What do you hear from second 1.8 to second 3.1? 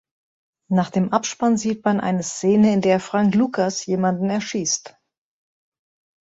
man eine Szene, in der